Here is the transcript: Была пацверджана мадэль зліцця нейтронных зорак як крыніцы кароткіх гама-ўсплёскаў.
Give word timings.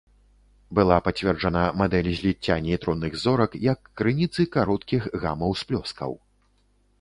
Была 0.77 0.95
пацверджана 1.07 1.65
мадэль 1.81 2.09
зліцця 2.19 2.57
нейтронных 2.69 3.13
зорак 3.25 3.51
як 3.67 3.79
крыніцы 4.01 4.41
кароткіх 4.57 5.07
гама-ўсплёскаў. 5.27 6.11